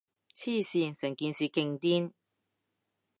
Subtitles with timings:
[0.35, 2.13] 黐線，成件事勁癲